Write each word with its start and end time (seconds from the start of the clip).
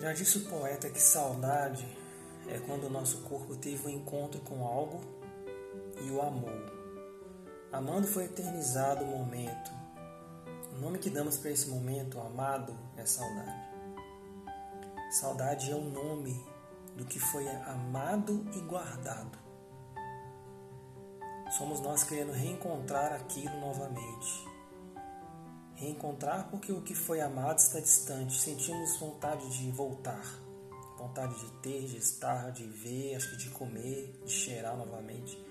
Já 0.00 0.14
disse 0.14 0.38
o 0.38 0.48
poeta 0.48 0.88
que 0.88 0.98
saudade 0.98 1.86
é 2.48 2.58
quando 2.58 2.84
o 2.84 2.90
nosso 2.90 3.18
corpo 3.18 3.54
teve 3.54 3.86
um 3.86 3.90
encontro 3.90 4.40
com 4.40 4.64
algo 4.66 4.98
e 6.00 6.10
o 6.10 6.22
amou. 6.22 6.58
Amando 7.70 8.06
foi 8.06 8.24
eternizado 8.24 9.04
o 9.04 9.06
momento. 9.06 9.70
O 10.72 10.80
nome 10.80 10.98
que 10.98 11.10
damos 11.10 11.36
para 11.36 11.50
esse 11.50 11.68
momento, 11.68 12.18
amado, 12.18 12.74
é 12.96 13.04
saudade. 13.04 13.68
Saudade 15.10 15.70
é 15.70 15.74
o 15.74 15.82
nome 15.82 16.42
do 16.96 17.04
que 17.04 17.20
foi 17.20 17.46
amado 17.48 18.46
e 18.54 18.60
guardado. 18.60 19.38
Somos 21.58 21.78
nós 21.80 22.04
querendo 22.04 22.32
reencontrar 22.32 23.12
aquilo 23.12 23.60
novamente. 23.60 24.49
Reencontrar 25.80 26.46
porque 26.50 26.70
o 26.70 26.82
que 26.82 26.94
foi 26.94 27.22
amado 27.22 27.56
está 27.56 27.80
distante, 27.80 28.38
sentimos 28.38 28.98
vontade 28.98 29.48
de 29.48 29.70
voltar, 29.70 30.22
vontade 30.98 31.34
de 31.40 31.50
ter, 31.62 31.86
de 31.86 31.96
estar, 31.96 32.52
de 32.52 32.64
ver, 32.64 33.14
acho 33.14 33.30
que 33.30 33.36
de 33.38 33.48
comer, 33.48 34.20
de 34.22 34.30
cheirar 34.30 34.76
novamente. 34.76 35.42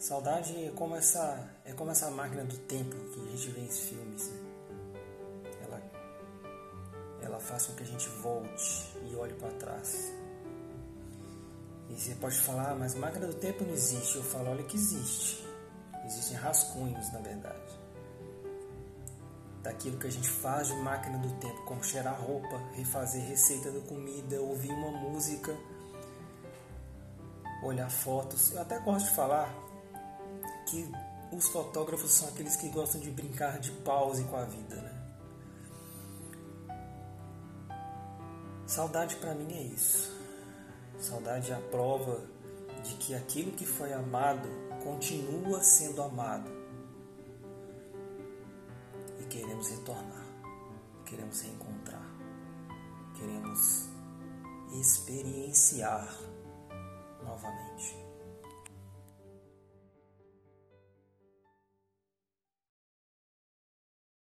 Saudade 0.00 0.64
é 0.64 0.70
como 0.70 0.96
essa, 0.96 1.46
é 1.66 1.74
como 1.74 1.90
essa 1.90 2.10
máquina 2.10 2.42
do 2.42 2.56
tempo 2.56 2.96
que 2.96 3.20
a 3.20 3.36
gente 3.36 3.50
vê 3.50 3.60
em 3.60 3.68
filmes. 3.68 4.30
Né? 4.30 4.40
Ela, 5.62 5.82
ela 7.20 7.38
faz 7.38 7.66
com 7.66 7.74
que 7.74 7.82
a 7.82 7.86
gente 7.86 8.08
volte 8.08 8.96
e 9.10 9.14
olhe 9.14 9.34
para 9.34 9.50
trás. 9.58 10.10
E 11.90 12.00
você 12.00 12.14
pode 12.14 12.38
falar, 12.38 12.70
ah, 12.70 12.74
mas 12.74 12.94
máquina 12.94 13.26
do 13.26 13.34
tempo 13.34 13.62
não 13.62 13.74
existe. 13.74 14.16
Eu 14.16 14.22
falo, 14.22 14.52
olha 14.52 14.64
que 14.64 14.76
existe. 14.76 15.46
Existem 16.06 16.38
rascunhos, 16.38 17.12
na 17.12 17.18
verdade 17.18 17.77
daquilo 19.68 19.98
que 19.98 20.06
a 20.06 20.10
gente 20.10 20.28
faz 20.30 20.68
de 20.68 20.74
máquina 20.76 21.18
do 21.18 21.30
tempo, 21.38 21.62
como 21.66 21.84
cheirar 21.84 22.18
roupa, 22.18 22.56
refazer 22.72 23.22
receita 23.22 23.70
da 23.70 23.80
comida, 23.80 24.40
ouvir 24.40 24.70
uma 24.70 24.90
música, 24.90 25.54
olhar 27.62 27.90
fotos. 27.90 28.50
Eu 28.52 28.62
até 28.62 28.78
gosto 28.78 29.10
de 29.10 29.14
falar 29.14 29.54
que 30.66 30.90
os 31.30 31.48
fotógrafos 31.48 32.10
são 32.12 32.28
aqueles 32.28 32.56
que 32.56 32.70
gostam 32.70 32.98
de 32.98 33.10
brincar 33.10 33.58
de 33.58 33.70
pause 33.70 34.24
com 34.24 34.36
a 34.36 34.44
vida, 34.44 34.76
né? 34.76 34.94
Saudade 38.66 39.16
para 39.16 39.34
mim 39.34 39.52
é 39.52 39.62
isso. 39.64 40.16
Saudade 40.98 41.52
é 41.52 41.54
a 41.54 41.60
prova 41.60 42.22
de 42.82 42.94
que 42.94 43.14
aquilo 43.14 43.52
que 43.52 43.66
foi 43.66 43.92
amado 43.92 44.48
continua 44.82 45.62
sendo 45.62 46.00
amado 46.02 46.57
queremos 49.28 49.68
retornar, 49.70 50.26
queremos 51.04 51.42
reencontrar, 51.42 52.02
queremos 53.16 53.88
experienciar 54.72 56.08
novamente. 57.22 57.96